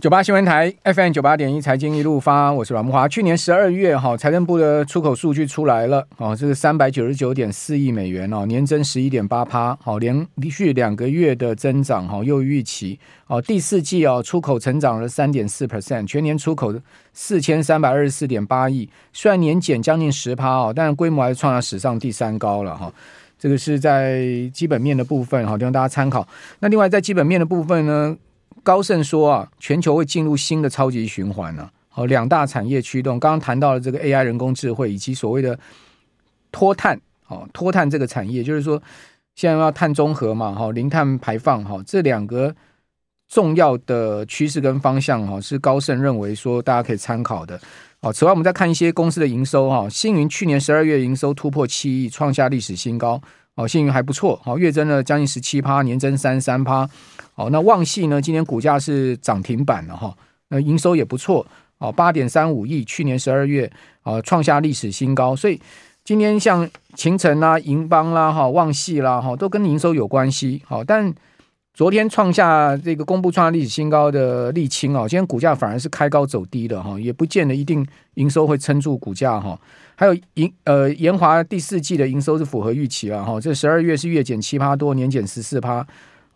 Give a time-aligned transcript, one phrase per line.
[0.00, 3.06] 九八新闻台 FM 九八点一财经一路发，我是阮木华。
[3.06, 16.72] 去年十二月哈，财政部的出口数据出来了，哦，这个三百九十九点四亿美元哦，年增十一点八趴，好，连续两个月的增长哈，又预期哦，第四季哦，出口成长了三点四 percent，全年出口
[17.12, 22.90] 四千三百二十四点八亿，虽然年减将近十趴哦，但规模还是创下史上第三高了哈。
[23.38, 24.24] 这个是在
[24.54, 26.26] 基本面的部分哈，让大家参考。
[26.60, 28.16] 那另外在基本面的部分呢？
[28.62, 31.72] 高盛说啊，全球会进入新的超级循环呢、啊。
[31.92, 35.58] 好，两大产业驱动，刚刚谈到了这个 AI 人工智慧以及所谓的
[36.52, 38.80] 脱碳，好，脱碳这个产业，就是说
[39.34, 42.54] 现在要碳中和嘛，哈，零碳排放，哈，这两个
[43.28, 47.60] 重要的趋势跟方向，哈，是高盛认为说大家可以参考的。
[48.00, 53.20] 好，此外我们再看一些公司的营收，哈，星云去年十二月营收突破七亿，创下历史新高。
[53.60, 56.88] 哦，信誉还不错，好，月增了将近十七趴，年增三三趴。
[57.34, 58.20] 好，那旺系呢？
[58.20, 60.16] 今年股价是涨停板了哈，
[60.48, 61.46] 那营收也不错，
[61.76, 63.70] 哦，八点三五亿，去年十二月
[64.02, 65.36] 啊创下历史新高。
[65.36, 65.60] 所以
[66.04, 70.62] 今天像勤诚啦、银邦啦、哈旺系啦、哈都跟营收有关系。
[70.66, 71.14] 好，但
[71.74, 79.58] 昨天创下这个公布创下历史新高的沥青哦，今天股价反而是开高走低的哈，也不见得一定营收会撑住股价哈。
[80.00, 85.86] 还有银呃研华第四季的营收是符合预期了哈，这十二月是月减七趴多，年减十四趴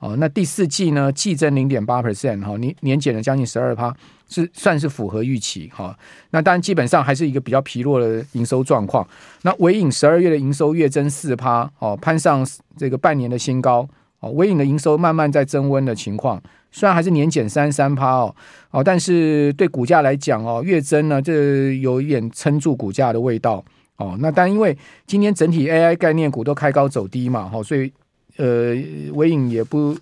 [0.00, 0.14] 哦。
[0.18, 3.96] 那第四季呢，季增零点八 percent 哈，年年减了将近十二趴，
[4.28, 5.98] 是算是符合预期哈。
[6.28, 9.08] 那当然基本上还是一个比较疲弱的营收状况。
[9.44, 13.88] 那纬颖十二月的营收月增四趴哦，攀上这个半年的新高
[14.20, 14.30] 哦。
[14.32, 16.38] 纬颖的营收慢慢在增温的情况。
[16.76, 18.34] 虽然还是年减三三趴哦，
[18.72, 23.64] 哦，但是对股价来讲哦，月增呢，这有一点撑住股价的味道
[23.96, 24.16] 哦。
[24.18, 27.92] 那但因为今天整体 AI 概念股都开高走低嘛，哈，所以
[28.38, 28.74] 呃，
[29.12, 29.96] 微影也不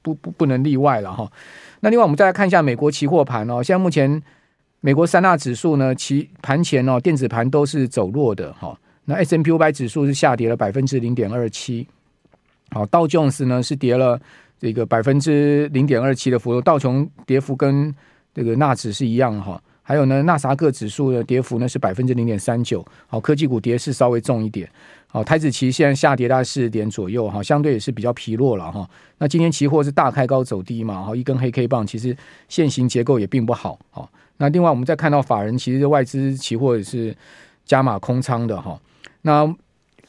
[0.00, 1.30] 不不不能例外了哈。
[1.80, 4.22] 那另外我们再来看一下美国期货盘哦，现在目前
[4.80, 8.74] 美国三大指数呢，其盘前哦，电子盘都是走弱的哈。
[9.04, 11.86] 那 S&P 500指数是下跌了百分之零点二七，
[12.70, 14.18] 好，道琼斯呢是跌了。
[14.58, 17.94] 这个百分之零点二七的幅度，道琼跌幅跟
[18.34, 19.60] 这个纳指是一样哈。
[19.82, 22.84] 还有呢，纳萨克指数的跌幅呢是百分之零点三九。
[23.06, 24.68] 好，科技股跌势稍微重一点。
[25.06, 28.88] 好，台指期现在下跌大概四十点左右哈，相对也是比较疲弱了哈。
[29.18, 32.16] 那今天期货是大开高走低嘛，哈，一根黑 K 棒，其实
[32.48, 33.78] 线形结构也并不好。
[33.90, 34.08] 哈，
[34.38, 37.14] 那另外我们再看到法人，其实外资期货也是
[37.64, 38.76] 加码空仓的哈。
[39.22, 39.54] 那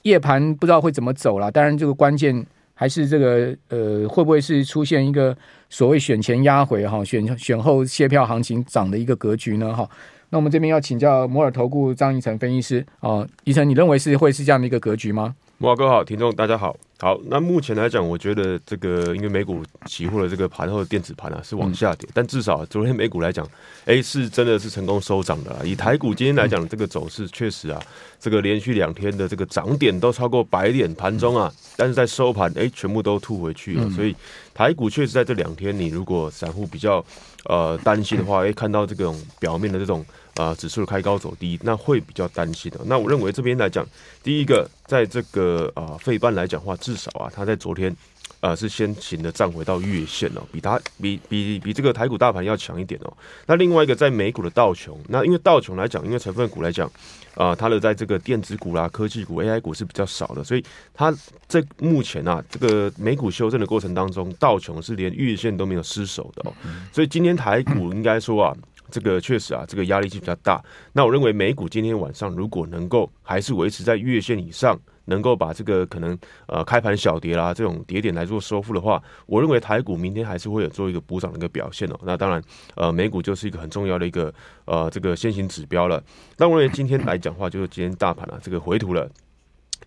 [0.02, 2.44] 夜盘不知道会怎么走了，当然这个关键。
[2.80, 5.36] 还是这个呃，会不会是出现一个
[5.68, 9.74] 所谓选前压回哈，选选后卸票行情涨的一个格局呢？
[9.74, 9.90] 哈，
[10.30, 15.36] 那我们这边要请教摩尔投顾张宜成分析师啊，宜成，你认为是会是这样的一个格局吗？
[15.58, 16.78] 摩尔哥好，听众大家好。
[17.00, 23.46] 好，那目前来讲，我觉得这个因为美股期货的这个盘后的电子盘啊是往下跌，嗯、但至少昨天美股来讲，
[23.86, 25.60] 哎、欸，是真的是成功收涨的啦。
[25.64, 27.80] 以台股今天来讲，这个走势确实啊，
[28.20, 33.88] 这个连续两天的这个涨点都超过百点，盘中啊，但是在收盘哎、欸，全部都吐回去了。
[33.92, 34.16] 所以
[34.56, 37.06] 台股确实在这两天，你如果散户比较
[37.46, 40.04] 呃担心的话，哎、欸，看到这种表面的这种。
[40.38, 42.80] 啊、指数的开高走低，那会比较担心的。
[42.86, 43.86] 那我认为这边来讲，
[44.22, 47.94] 第一个，在这个啊，费、半来讲话，至少啊，它在昨天、
[48.40, 53.12] 呃，是先行的站回到月线哦，比它比比比这个台股大盘要强一点哦。
[53.48, 56.88] 那另外一个，在美股的道琼，那因为道琼来讲，因为成分股来讲
[57.34, 61.12] 啊、它的在这个电子股啦、科技股、AI 股是比较少的，所以它
[61.48, 66.54] 在目前啊，这个美股修正的过程当中，道琼是连月线都没有失守的哦。
[66.94, 68.56] 所以今天台股应该说啊。
[68.90, 70.64] 这个确实啊，这个压力是比较大。
[70.94, 76.18] 那我认为美股今天晚上如果能够还是维持在月线以上，能够把这个可能
[76.48, 82.00] 呃开盘小跌啦这种跌点来做收复的话，我认为台股明天还是会有做一个补涨的一个表现哦。
[82.04, 82.42] 那当然，
[82.76, 84.34] 呃，美股就是一个很重要的一个
[84.66, 86.04] 呃这个先行指标了。
[86.38, 89.10] 那我认为今天来讲话，就是今天大盘啊这个回吐了。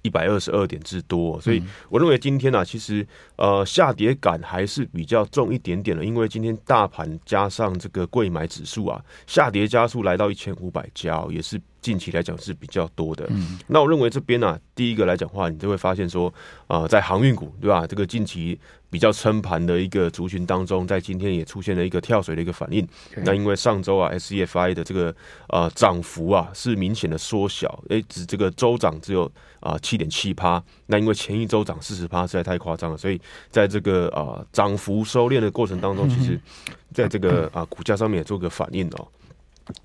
[0.02, 3.06] 一百二十二点之多，所以我认为今天呢、啊，其实
[3.36, 11.60] 呃下跌感还是比较重一点点的，因为今天大盘加上这个柜买指数啊，下跌加速来到一千五百家，也是。
[11.80, 16.28] 近期来讲是比较多的，嗯、那我认为这边呢、啊，第一个来讲的话，你就会发现说，
[16.66, 17.86] 啊、呃，在航运股对吧？
[17.86, 18.58] 这个近期
[18.90, 22.86] 比较撑盘的一个族群当中，在今天也出现了一个跳水的一个反应。
[23.24, 25.14] 那因为上周啊，SEFI 的这个
[25.48, 29.30] 呃涨幅啊是明显的缩小，诶、欸，只这个周涨只有
[29.60, 30.62] 啊七点七趴。
[30.86, 33.18] 那因为前一周涨四十趴实在太夸张了，所以
[33.50, 36.38] 在这个啊涨幅收敛的过程当中，其实
[36.92, 39.08] 在这个啊股价上面也做个反应哦。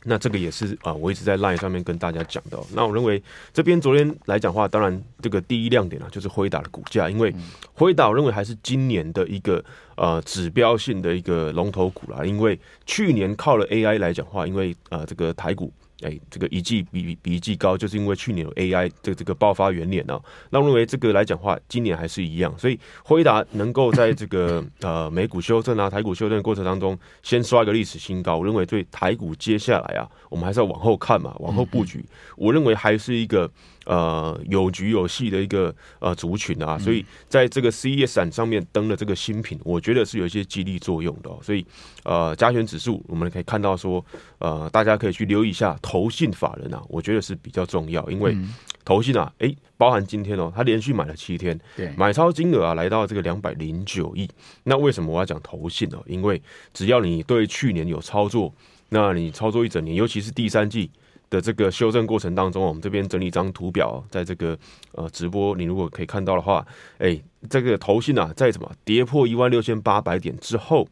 [0.03, 2.57] 那这个也是啊，我一直在 Line 上面跟大家讲的。
[2.73, 3.21] 那我认为
[3.53, 7.33] 这边昨天来讲话，当然这个第一亮点啊，就是辉达的股价，因为
[7.73, 9.63] 辉达我认为还是今年的一个
[9.95, 12.23] 呃指标性的一个龙头股啦。
[12.23, 15.71] 因为去年靠了 AI 来讲话，因为呃这个台股。
[16.05, 20.21] 哎，这个一季比比一季高，就是因为去年有 AI 这这个爆发元年呢、啊。
[20.51, 22.53] 那我认为这个来讲的话，今年还是一样。
[22.57, 32.05] 所以辉达能够在这个 呃美股修正啊、台股修正的过程当中，先刷一个历史新高，我认为对台股接下来啊，我们还是要往后看嘛，往后布局。
[32.37, 33.49] 我认为还是一个。
[33.85, 41.39] 呃，有局有戏的一个呃族群啊，所以在这个 CES 上面登了这个新品，我觉得是有一些激励作用的、哦。
[41.41, 41.65] 所以
[42.03, 44.03] 呃，加权指数我们可以看到说，
[44.39, 48.35] 呃，大家可以去留意一下投信法人啊，我觉得是比较重要，因为
[48.83, 51.59] 投信啊，诶，包含今天哦，他连续买了七天，
[51.95, 54.29] 买超金额啊来到这个两百零九亿。
[54.63, 55.99] 那为什么我要讲投信呢？
[56.07, 56.41] 因为
[56.73, 58.51] 只要你对去年有操作，
[58.89, 60.89] 那你操作一整年，尤其是第三季。
[61.35, 64.57] 的这个修正过程当中，我们这边整理一张图表，在这个
[64.93, 66.65] 呃直播，你如果可以看到的话，
[66.97, 70.87] 哎，这个投信啊，在什么跌破一万六千八百点之后，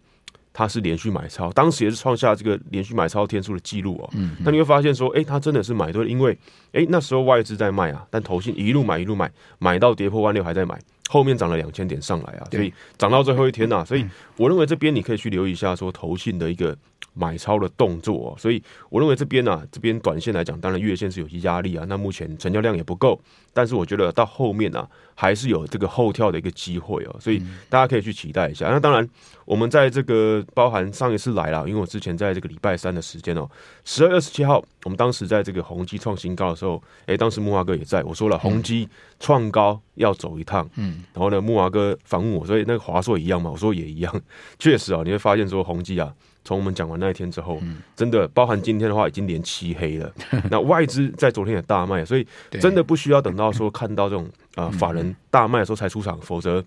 [0.52, 4.10] 它是连续买超，当时也是创下这个连续买超天数的记录哦。
[4.16, 6.38] 嗯，那你会发现说，哎，它真的是买对了，因为
[6.74, 10.78] 哎那时候外资在卖啊，但投信一路买一路买，买到跌破万六还在买，
[11.10, 14.06] 后面涨了两千点上来啊，所以涨到最后一天呐、啊，所以
[14.36, 16.78] 我认为这边你可以去留意一下说投信的一个。
[17.14, 21.86] 买超的动作、所以我认为这边呢、这边短线来讲，当然月线是有些压力啊。
[21.88, 23.20] 那目前成交量也不够，
[23.54, 27.16] 但是我觉得到后面呢、还是有这个后跳的一个机会哦。
[27.20, 28.70] 所以大家可以去期待一下。
[28.70, 29.08] 那当然，
[29.46, 33.50] 我们在这个包含上一次来了，因为我之前在这个礼拜三的时间哦，
[33.84, 38.88] 十二月二十七号，我们当时在这个宏基创新高的时候，诶，当时木华哥也在，我说了宏基
[39.20, 43.52] 创高要走一趟，嗯，然后呢，木华哥反问我，所以那个华硕一样嘛？
[43.52, 44.22] 我说也一样，
[44.60, 46.14] 确实啊，你会发现说宏基啊。
[46.46, 47.58] 从我们讲完那一天之后，
[47.96, 50.14] 真的包含今天的话，已经连漆黑了。
[50.52, 52.28] 那外资在昨天也大卖，所以
[52.60, 56.64] 真的不需要等到说看到这种啊、呃、法人大卖的时候才出场，否则，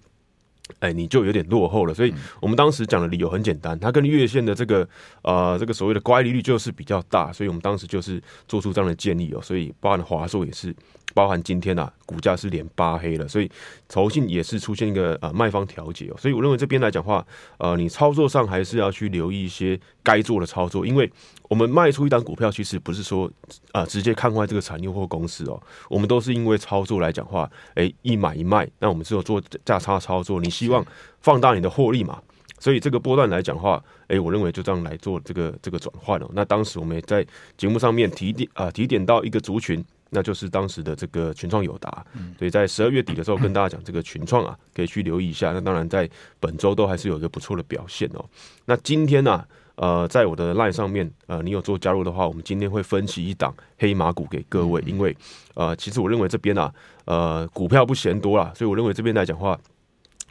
[0.81, 1.94] 哎，你就有点落后了。
[1.94, 4.88] 所以我们当时讲的理由很简单，它跟月线的这个
[5.23, 9.41] 呃这个所谓的乖离率就是比较大，所以我们当时就是做出这样的建议哦。
[9.43, 10.75] 所以包含华硕也是。
[11.15, 13.50] 包含今天啊，股价是连八黑了，所以
[13.89, 21.11] 投信也是出现一个呃卖方调节哦，所以我认为这边来讲话，呃，你操作上还是要去留意一些该做的操作，因为
[21.48, 23.26] 我们卖出一档股票，其实不是说
[23.72, 30.84] 啊、呃、直接看坏这个产业或公司哦，我们都是因为操作来讲话，哎，一买一卖，那我们只有做价差操作，你希望
[31.20, 32.20] 放大你的获利嘛，
[32.58, 36.31] 所以这个波段来讲话，哎，我认为就这样来做这个这个转换哦。
[36.32, 37.26] 那当时我们也在
[37.56, 39.84] 节目上面提点啊、呃、提点到一个族群。
[40.08, 42.06] 那就是当时的这个群创友达，
[42.38, 45.50] 所以在十二月底的时候跟大家讲这个群创啊，可以去留意一下。
[45.50, 46.08] 那当然在
[46.38, 48.25] 本周都还是有一个不错的表现哦。
[48.66, 55.17] 那今天呢、啊，呃，在我的 line 上面，呃，你有做加入的话，我们今天会分析一档黑马股给各位，因为
[55.55, 56.73] 呃，其实我认为这边啊，
[57.05, 59.58] 呃，股票不嫌多啦，所以我认为这边来讲话，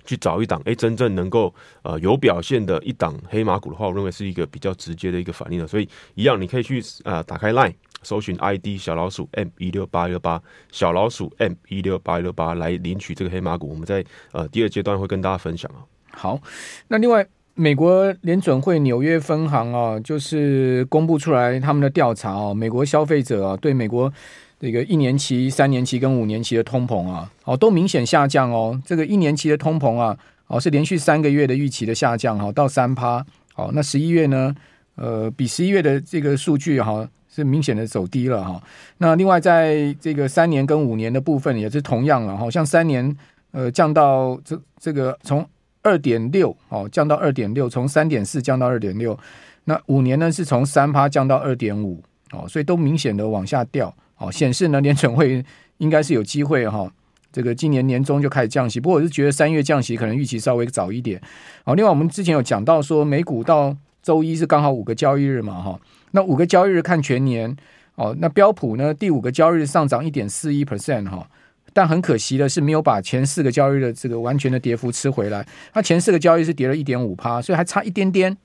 [0.03, 1.53] 去找一档哎，真正能够
[1.83, 5.65] 呃有表现的一档黑马股的话，我认为是一个比较直接的一个反应的。
[5.65, 7.73] 所以一样，你可以去啊、呃，打开 line。
[8.03, 10.39] 搜寻 ID 小老鼠 M 一六八六八，
[10.71, 15.81] 小老鼠 M 一六八六八来领取这个黑马股，我们在呃第二阶段会跟大家分享啊。
[16.11, 16.39] 好，
[16.87, 24.11] 那另外美国联准会纽约分行啊，就是公布出来他们的调查啊，美国消费者啊对美国
[24.59, 28.79] 这个一年期、三年期跟五年期的通膨啊，哦都明显下降哦。
[28.85, 30.17] 这个一年期的通膨啊，
[30.47, 33.25] 哦是连续三个月的预期的下降哈，到三趴。
[33.53, 34.53] 好，那十一月呢，
[34.95, 37.07] 呃，比十一月的这个数据哈。
[37.27, 38.63] 是明显的走低了哈，
[38.99, 43.13] 那另外在这个三年跟五年的部分也是同样了哈，像三年
[43.51, 45.45] 呃降到这这个从
[45.85, 49.17] 二点六哦降到二点六，从三点四降到二点六，
[49.65, 55.45] 那五年呢是从三趴降到二点五哦，所以都明显的往下掉哦，显示呢联准会
[55.77, 56.91] 应该是有机会哈，
[57.31, 61.21] 这个今年年中就开始降息，不过我是觉得三月降息可能预期稍微早一点。
[61.63, 65.79] 好，另外我们之前有讲到说美股到周一是刚好五个交易日嘛哈。
[66.11, 67.55] 那五个交易日看全年
[67.95, 71.29] 哦，那标普呢第五个交易日上涨一点四一 percent 哈，
[71.75, 75.45] 但很可惜的是没有把前四个交易的这个完全的跌幅吃回来。
[75.73, 78.35] 它前四个交易是跌了一点五趴，所以还差一点点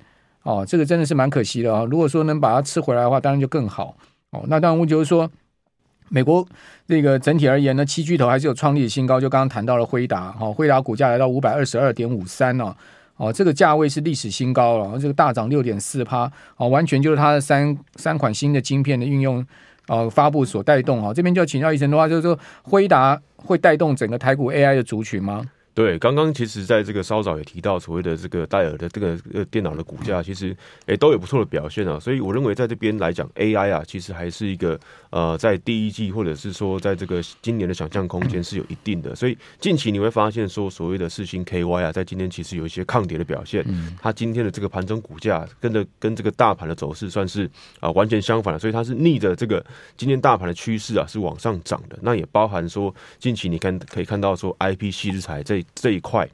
[0.43, 1.85] 哦，这个真的是蛮可惜的啊。
[1.89, 3.97] 如果说能把它吃回来的话，当然就更好
[4.31, 4.43] 哦。
[4.49, 5.31] 那当然，我就是说，
[6.09, 6.45] 美国
[6.89, 12.75] 这个整体而言呢，七巨头还是有创立新高，就刚刚谈到了辉达哈，辉达股价来到五百二十二点五三哦。
[13.17, 19.47] 哦，这个价位是历史新高了，这个大涨六点四趴，哦，完全就是它的三三款新的晶片的运用，
[19.91, 21.13] 呃，发布所带动啊。
[21.13, 25.45] 这边就要请教医生的话，就是说辉达会带动整个台股 AI 的族群吗？
[25.73, 30.55] 对，刚刚其实在这个稍早也提到所谓的这个戴尔的这个呃电脑的股价，其实
[30.87, 31.99] 诶都有不错的表现啊。
[31.99, 34.79] 所以我认为在这边来讲，AI 啊，其实还是一个
[35.11, 39.15] 呃在第一季或者是说在这个今年的想象空间是有一定的。
[39.15, 43.65] 所以近期你会发现说所谓的四星 KY 啊，在今天其实有一些抗跌的表现。
[44.03, 47.49] 它今天的这个盘中股价跟着跟这个大盘的走势算是
[47.79, 49.65] 啊完全相反的，所以它是逆着这个
[49.97, 51.97] 今天大盘的趋势啊是往上涨的。
[52.03, 55.60] 那也包含说近期你看可以看到说 IP 矽智财这。
[55.75, 56.29] 这一块，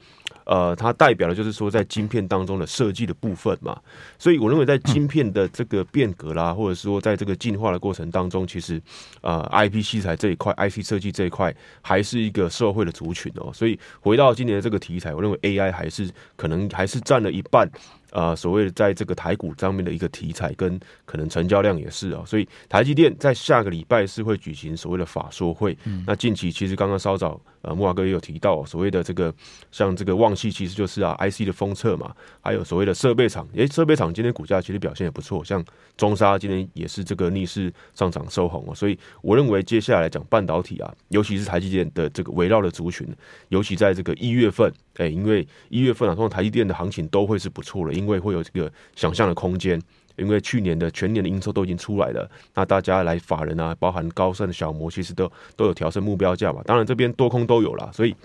[0.45, 3.79] 呃，它代表的就是说，在晶片当中的设计的部分嘛，
[4.17, 8.81] 所以我认为在晶片的这个变革啦，或者说在这个进化的过程当中，其实
[9.21, 13.51] 呃，IP 器材这一块，IC 设计这一块，还是一个社会的族群哦。
[13.53, 17.69] 所以回到今年的这个题材，我认为 AI 还是可能还是占了一半。
[18.11, 25.77] 呃，所谓的在这个台股上面的一个题材跟可能成交量也是啊，所以台积电在下个礼拜是会举行所谓的法说会。
[25.83, 29.33] 嗯、那近期其实刚刚稍早呃慕驊哥也有提到所谓的这个
[29.71, 35.63] 像这个旺矽其实就是啊 IC 的封测嘛，还有所谓的设备厂，诶，设备厂今天股价其实表现也不错，像
[35.97, 43.07] 中沙今天也是这个逆势上涨收红哦，所以我认为接下来讲半导体啊，尤其是台积电的这个围绕的族群，
[43.49, 44.71] 尤其在这个一月份。
[44.97, 49.79] 哎，因为一月份啊，通常台积电的行情都会是不错的，因为会有这个想象的空间。
[50.17, 56.61] 因为去年的全年的营收都已经出来了，那大家来法人啊，包含高盛的小摩，其实都都有调升目标价嘛。
[56.65, 58.15] 当然这边多空都有啦，所以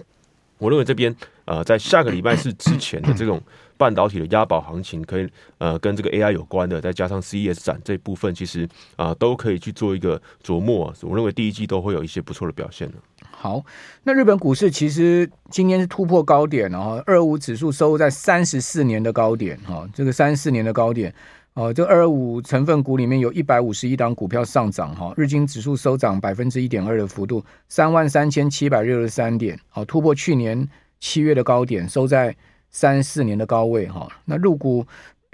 [0.58, 3.40] 我认为这边呃，在下个礼拜四之前的这种
[3.76, 10.94] 半导体的押宝行情，可以呃跟这个 AI 有关的，再加上 CES 展这部分，其实啊、都可以去做一个琢磨。
[11.02, 12.94] 我认为第一季都会有一些不错的表现的。
[13.32, 13.60] 好，
[14.04, 21.12] 那日本股市其实今天是突破高点，然后二五指数收在三十四年的高点，哈，这个三十四年的高点，
[21.54, 30.66] 哦，这二五成分股里面有一百五十一档股票上涨，哈，日经指数收涨百分之一点二的幅度，三万三千七百六十三点，好，突破去年
[30.98, 32.34] 七月的高点，收在
[32.70, 34.86] 三四年的高位，哈，那入股，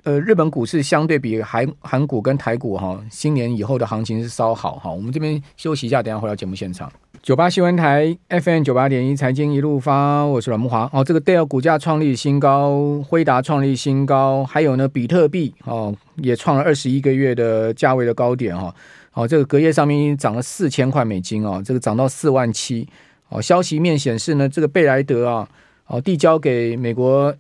[0.03, 6.93] 呃，日本股市相对比韩韩股跟台股，哈，新年以后的行情是稍好，哈，我们这边休息一下，等下回到节目现场。
[7.23, 10.89] 九八新闻台 FM 九八点一财经一路发，我是阮慕华。
[10.93, 18.75] 哦，这个戴尔股价创立新高，辉达创立新高，还有呢，比特币哦也创了二十一个月的价位的高点哈。
[19.15, 22.87] 哦，这个隔夜上面已经涨了四千块美金哦，这个涨到四万七。
[23.31, 25.49] 哦，消息面显示呢，这个贝莱德啊，
[25.87, 27.35] 哦递交给美国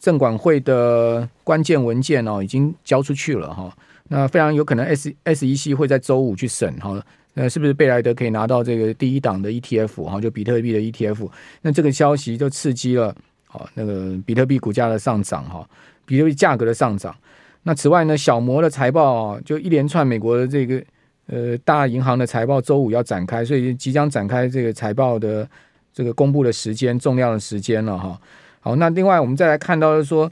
[0.00, 3.70] 证管会的关键文件哦，已经交出去了哈。
[4.08, 7.00] 那非常有可能 S SEC 会在周五去审哈。
[7.40, 11.30] 那是不是贝莱德可以拿到这个第一档的 ETF 哈，就比特币的 ETF？
[11.62, 13.14] 那这个消息就刺激了
[13.46, 15.64] 好那个比特币股价的上涨哈，
[16.04, 17.14] 比特币价格的上涨。
[17.62, 20.82] 那此外呢，小摩的财报，就一连串美国的这个
[21.26, 25.48] 呃大银行的财报，周五要展开，所以即将展开这个财报的
[25.92, 28.20] 这个公布的时间、重要的时间了哈。
[28.58, 30.28] 好，那另外我们再来看到的说，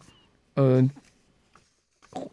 [0.54, 0.84] 呃，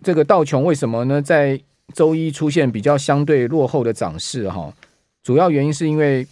[0.01, 1.21] 这个道琼为什么呢？
[1.21, 1.59] 在
[1.93, 4.73] 周一出现比较相对落后的涨势哈，
[5.21, 6.25] 主要原因是因为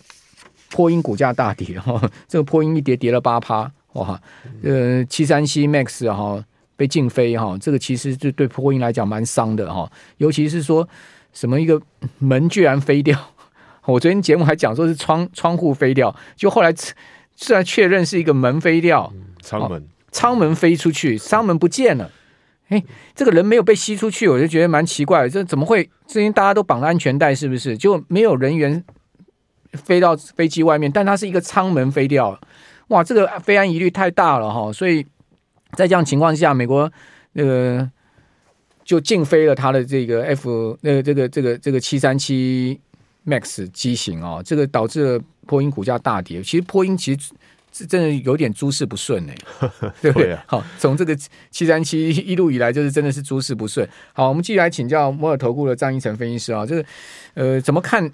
[0.70, 4.20] 波音股价大跌哈， 这个波音一跌跌了八趴哇，
[4.64, 6.44] 呃七三七 MAX 哈
[6.76, 10.88] 被禁飞哈，这个其实就对波音来讲蛮伤的哈，尤其是说
[11.34, 11.80] 什么一个
[12.20, 13.18] 门居然飞掉，
[13.86, 16.74] 我昨天节目还讲说是窗窗户飞掉，就后来
[17.36, 22.10] 虽然确认是一个门飞掉，舱门舱门飞出去，舱门不见了。
[22.72, 22.82] 哎，
[23.14, 25.30] 这个人没有被吸出去，我就觉得蛮奇怪的。
[25.30, 25.90] 这怎么会？
[26.08, 27.78] 最近大家都绑了安全带，是不是？
[27.78, 28.82] 就没有人员
[29.74, 32.40] 飞到飞机外面，但它是一个舱门飞掉。
[32.88, 34.72] 哇，这个飞安疑虑太大了哈！
[34.72, 35.06] 所以
[35.74, 36.90] 在这样情况下，美国
[37.34, 37.90] 那个
[38.86, 42.80] 就禁飞了他的这个 F 那个这个这个这个七三七
[43.26, 46.42] MAX 机型啊，这个导致了波音股价大跌。
[46.42, 47.34] 其实波音其实。
[47.72, 50.38] 是真的有点诸事不顺呢、欸， 对不对？
[50.46, 51.16] 好，从这个
[51.50, 53.88] 七三七一路以来，就是真的是诸事不顺。
[54.14, 56.86] 好，我们继续来请教摩尔投顾的张一成分析师啊，就是
[57.34, 58.12] 呃，怎么看？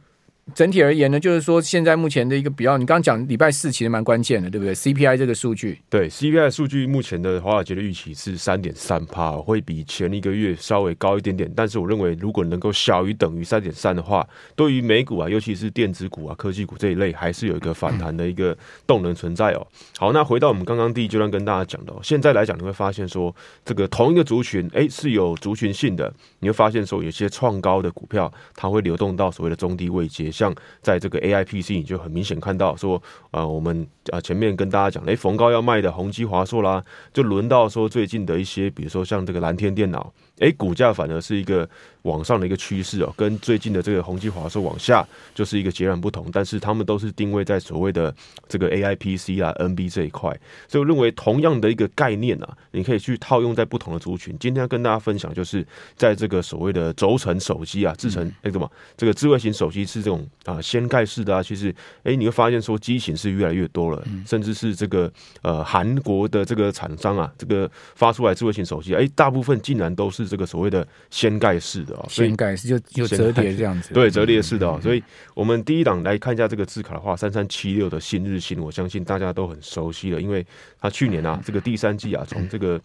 [0.56, 11.51] 整体而言呢，就是说现在目前的一个比较，你刚刚讲礼拜四其实蛮关键的，对不对？CPI 这个数据，对 CPI 数据，目前的华尔街的预期是三点三趴，会比前一个月稍微高一点点。
[11.54, 14.25] 但是我认为，如果能够小于等于三点三的话，
[14.56, 19.68] 对于美股啊，尤其是电子股啊、科技股这一类，还是有一个反弹的一个动能存在哦。
[19.98, 23.36] 好，那回到我们刚刚第一阶段跟大家讲的，哦现在来讲你会发现说，
[23.66, 26.13] 这个同一个族群，哎，是有族群性的。
[26.39, 30.32] 你会发现说，有些创高的股票，它会流动到所谓的中低位阶。
[30.38, 33.01] 像在这个 A I P C，你就很明显看到说，
[33.32, 41.67] 呃，我们啊前面跟大家讲，诶，逢高要卖的宏基华硕啦，就轮到说最近的一些，比如说像这个蓝天电脑，哎，股价反而是一个
[42.03, 46.29] 往上的一个趋势哦，跟最近的这个宏基华硕往下就是一个截然不同。
[46.32, 48.13] 但是他们都是定位在所谓的
[48.48, 50.29] 这个 AIPC 啊、NB 这一块，
[50.67, 54.38] 所以我认为同样的一个概念啊，你可以去套用在不同的族群。
[54.39, 55.65] 今天要跟大家分享，就是
[55.96, 70.26] 在这个所谓的轴承手机啊、制成那什么这个智慧型手机是这种啊掀盖式的啊，其实哎你会发现说机型是越来越多了，甚至是这个呃韩国的这个厂商啊，这个发出来智慧型手机哎，大部分竟然都是。
[70.27, 74.79] 这个所谓的掀盖式的啊，掀盖式就就折叠这样子，对，折叠式的哦。
[74.84, 75.03] 所以，
[75.34, 80.46] 我们第一档来看一下这个字卡的话，三三七六的新日新，我相信大家都很熟悉了，因为
[80.79, 82.79] 它去年啊， 这个第三季啊，从这个。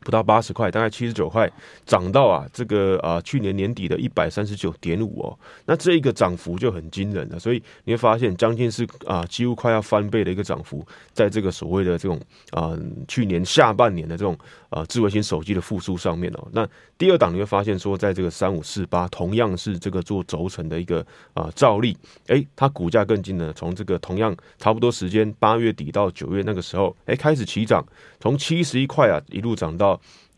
[0.00, 1.50] 不到八十块，大概七十九块，
[1.84, 7.38] 涨到啊这个啊去年年底的一百三十九点五哦，那这一个涨幅就很惊人了。
[7.38, 12.18] 所以你会发现，将近是啊几乎快要翻倍的一个涨幅，在这个所谓的这种
[12.52, 12.76] 啊
[13.08, 14.36] 去年下半年的这种
[14.70, 16.48] 啊智慧型手机的复苏上面哦。
[16.52, 16.66] 那
[16.96, 21.04] 第二档你会发现说，在这个三五四八，同样是这个做轴承的一个
[21.34, 21.94] 啊照例，
[22.28, 27.84] 哎，它股价更近呢，从这个同样差不多时间八月底到九月那个时候，哎开始起涨，
[28.18, 29.89] 从七十一块啊一路涨到。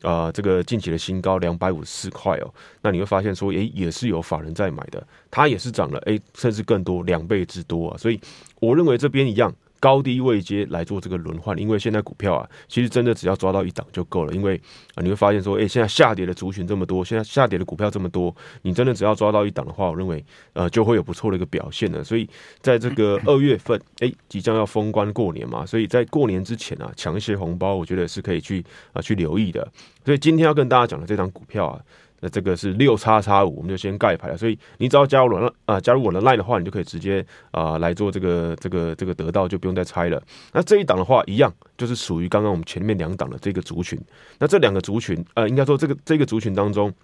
[0.02, 8.20] 啊、这个近期的新高两百五十四块哦，那你会发现说，诶，也是有法人在买的，它也是涨了，诶，甚至更多两倍之多啊，所以
[8.60, 9.54] 我认为这边一样。
[9.82, 14.32] 高低位阶来做这个轮换，因为现在股票啊，其实真的只要抓到一档就够了。
[14.32, 14.54] 因为
[14.94, 22.04] 啊，你会发现说，诶，现在下跌的族群这么多，现在下跌的股票这么多，你真的只要抓到一档的话，我认为呃就会有不错的一个表现了。
[22.04, 29.66] 所以在这个 二月份，诶，即将要封关过年嘛，所以在过年之前啊，抢一些红包，我觉得是可以去啊去留意的。
[30.04, 31.80] 所以今天要跟大家讲的这档股票啊。
[32.24, 34.36] 那这个是六叉叉五，我们就先盖牌了。
[34.36, 40.22] 所以你只要加入了啊，加入我的 line 的话，你就可以直接啊来做这个这个这个得到，就不用再猜了。
[40.52, 44.00] 那这一档的话，一样就是属于刚刚我们前面两档的这个族群。
[44.38, 46.94] 那这两个族群，呃，应该说这个这个族群当中，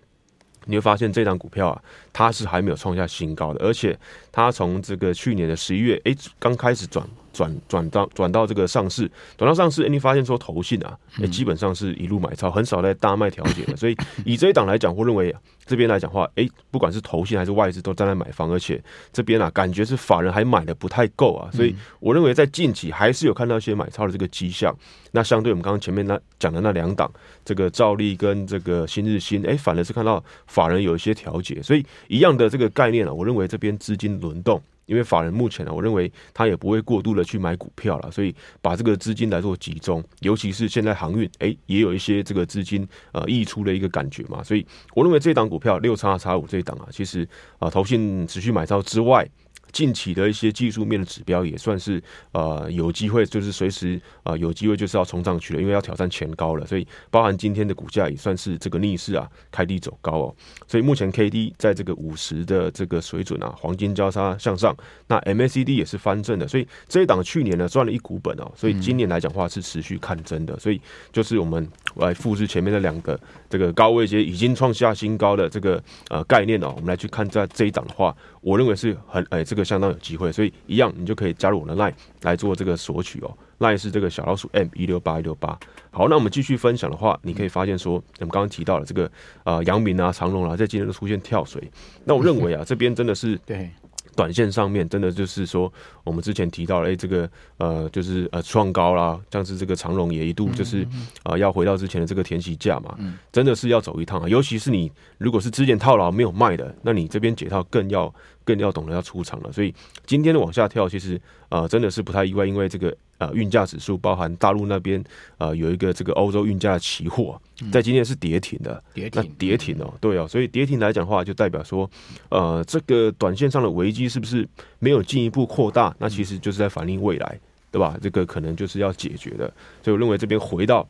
[0.67, 1.83] 你会发现这档股票啊，
[2.13, 3.99] 它是还没有创下新高的，而且
[4.31, 7.05] 它从这个去年的十一月，哎，刚开始转。
[7.39, 13.77] 转转到转到这个上市，转到上市，哎，你发现说投信啊，哎，基本上是一路买超，很少在大卖调节的。
[13.77, 15.33] 所以以这一档来讲，我认为
[15.65, 21.49] 这边来讲的话，哎，不管是投信还是外资都站在买方，而且这边啊，感觉是法人还买的不太够啊。
[21.53, 24.77] 所以我认为在近期还是有看到一些买超的这个迹象。
[25.13, 27.09] 那相对我们刚刚前面那讲的那两档，
[27.45, 31.63] 这个兆利跟这个新日新，哎，反而是看到法人有一些调节。
[31.63, 34.61] 所以一样的这个概念啊，我认为这边资金轮动。
[34.89, 49.29] 因为法人目前呢，我认为他也不会过度的去买股票了，所以把这个资金来做集中，尤其是现在航运，哎，也有一些这个资金呃溢出的一个感觉嘛，所以我认为这档股票六叉叉五这档啊，其实啊，投信持续买超之外。
[49.73, 52.03] 近期的一些技术面的指标也算是
[52.33, 64.77] 呃有机会，就是随时呃有机会就是要冲上去了，因为要挑战前高了，所以包含今天的股价也算是这个逆势啊开低走高哦，所以目前 K D 在这个五十的这个水准啊，黄金交叉向上，
[65.09, 73.19] 那 M A C D 也是翻正的，所以这一档去年呢赚了一股本哦，所以今年来讲话是持续看真的，所以就是我们来复制前面的两个
[73.51, 79.45] 这个高位阶已经创下新高的这个呃概念哦，我们来去看在这一档的话，我认为是很哎。
[79.49, 83.37] 这个相当有机会，所以一样你就可以加入我的 line 来做这个索取哦。
[83.59, 85.59] line 是这个小老鼠 m 一六八一六八。
[85.91, 89.11] 好，那我们继续分享的话，你可以发现说，我们刚刚提到了这个
[89.45, 91.71] 啊，阳、呃、明啊、长隆啊，在今天都出现跳水。
[92.05, 93.71] 那我认为啊， 这边真的是对。
[94.17, 100.83] 短线上面真的就是说，我们之前提到了，哎，这个呃，就是呃创高啦，像是这个长荣也一度就是
[101.23, 102.99] 啊、呃，要回到之前的这个填息价嘛，
[103.31, 104.29] 真的是要走一趟啊。
[104.29, 108.13] 尤其是你如果是之前套牢没有卖的，那你这边解套更要
[108.49, 109.53] 更要懂得要出场了。
[109.53, 109.75] 所以
[110.07, 112.97] 今天的往下跳，其实啊、呃，真的是不太意外，因为这个。
[113.19, 115.03] 呃，运价指数包含大陆那边
[115.39, 117.37] 呃有一个这个欧洲运价的期货，
[117.73, 121.91] 在今天是跌停的，跌停，那跌停哦，对哦，所以跌停来讲的话，就代表说，
[122.29, 125.93] 呃，这个短线上的危机是不是没有进一步扩大？
[125.99, 127.41] 那其实就是在反映未来，
[127.73, 127.99] 对吧？
[128.01, 130.87] 这个可能就是要解决的，所以我认为这边回到。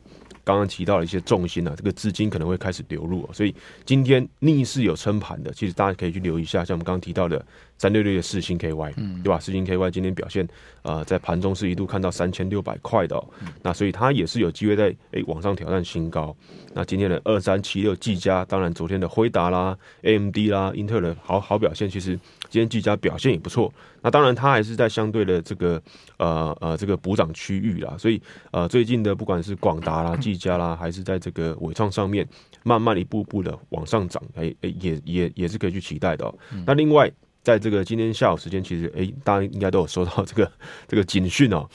[0.55, 3.53] 刚刚提到了一些重心啊，这个资金可能会开始流入，所以
[3.85, 7.45] 今天逆势有撑盘的，其实大家可以去留意一下，像我们刚刚提到的
[7.77, 9.39] 三六六的四星 KY，对吧？
[9.39, 10.47] 四星 KY 今天表现，
[10.81, 13.23] 呃，在盘中是一度看到三千六百块的，
[13.61, 16.35] 那所以它也是有机会在诶往上挑战新高。
[16.73, 22.17] 那今天的二三七六技嘉，当然昨天的辉达啦、AMD 啦、英特尔的好好表现，其实
[22.49, 23.71] 今天技嘉表现也不错。
[24.01, 25.81] 那当然它还是在相对的这个
[26.17, 32.27] 呃呃这个补涨区域啦，所以呃最近的不管是广达啦、技嘉啦，还是在这个伟创上面，
[32.63, 36.39] 慢慢一步步的往上涨，哎哎也也也是可以去期待的、喔。
[36.65, 40.51] 那另外，在这个今天下午时间，其实哎大家应该都有收到这个
[40.87, 41.67] 这个警讯哦。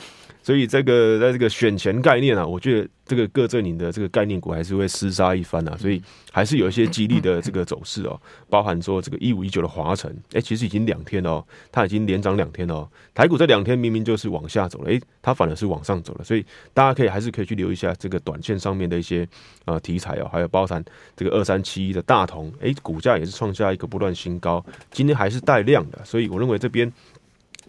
[0.45, 12.89] 所以这个在这个选前概念啊，我觉得这个各阵营的这个概念股还是会厮杀一番啊，所以还是有一些激励的这个走势哦，包含说这个一五一九的华晨，哎，其实已经两天了哦，它已经连涨两天了哦。
[13.15, 19.27] 台股这两天明明就是往下走了，哎，它反而是往上走了，所以大家可以还是可以去留意一下这个短线上面的一些
[19.65, 20.85] 呃题材哦，还有包含
[21.17, 26.93] 这个二三七一的大同，哎，股价也是创下一个不断新高，今天还是带量的，所以我认为这边。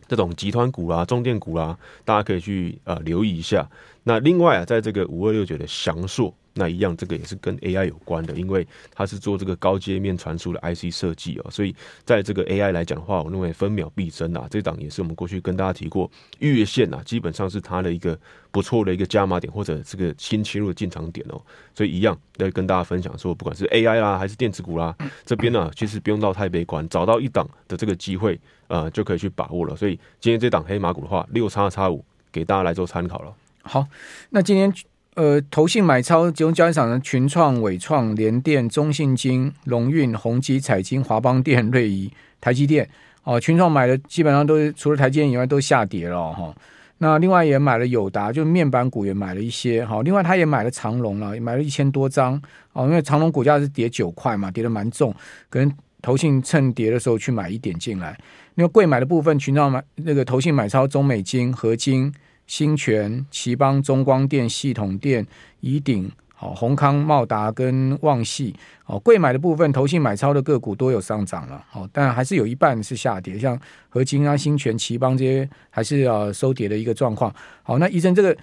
[0.07, 3.67] 这种集团股啦、啊、中电股啦、啊，大家可以去啊留意一下。
[4.03, 6.33] 那另外啊，在这个五二六九的翔硕。
[6.57, 14.47] 那一样，这个也是跟 AI 有关的，因为它是做这个高阶面传输的 IC 设计哦，所以在这个 AI 来讲的话，我认为分秒必争啊。
[14.49, 18.17] 这档也是我们过去跟大家提过，月线啊，基本上是它的一个
[18.51, 21.41] 不错的一个加码点或者这个新切入的进场点哦。
[21.73, 29.75] 所以一样要跟大家分享说，不管是 AI 啦还是电子股啦，这边呢、啊、其实不用到太悲观，找到一档的这个机会呃就可以去把握了。
[29.75, 33.35] 所以今天这档黑马股的话，六叉叉五给大家来做参考了。
[33.63, 33.85] 好，
[34.29, 34.73] 那今天。
[35.15, 42.87] 呃，投信买超集中交易场的群创、伟创、联电、中信金、荣运、宏基、彩晶、华邦电、 瑞仪、台积电。
[43.23, 46.55] 哦，群创买的基本上都是除了台积电以外都下跌了哈、哦。
[46.97, 50.03] 那另外也买了友达，就面板股也买了一些哈、哦。
[50.03, 52.39] 另外他也买了长隆了，也买了一千多张
[52.73, 52.85] 哦。
[52.85, 55.15] 因为长隆股价是跌九块嘛，跌得蛮重，
[55.49, 58.17] 可能投信趁跌的时候去买一点进来。
[58.55, 62.13] 那个贵买的部分，群创买那个投信买超中美金、合金。
[62.47, 65.25] 新泉、奇邦、中光电、系统电、
[65.61, 68.55] 宜鼎、好宏康、茂达跟旺系，
[68.85, 77.33] 哦，贵买的部分，投信买超的个股都有上涨了，好，但还是有一半是下跌，像合金啊、新泉、奇邦这些还是呃收跌的一个状况。
[77.63, 78.37] 好，那医生这个，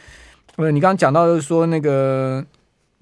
[0.57, 2.45] 呃，你刚刚讲到的是说那个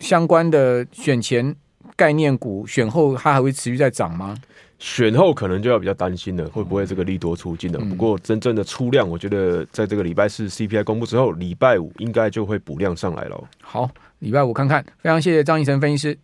[0.01, 1.55] 相关的选前
[1.97, 4.37] 概念股，选后它还会持续在涨吗？
[4.81, 7.79] 选后可能就要比较担心了，会不会这个利多出尽了？
[7.81, 13.39] 不过真正的出量，我觉得在这个礼拜四 CPI 公布之后，礼拜五应该就会补量上来了。
[13.63, 13.89] 好，
[14.19, 14.83] 礼拜五看看。
[14.99, 16.19] 非常谢谢张医生分析师。